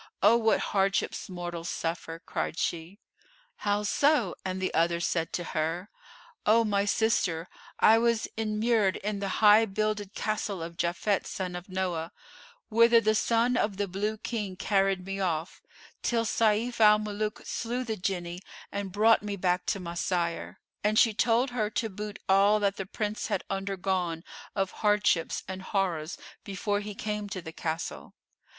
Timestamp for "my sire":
19.79-20.59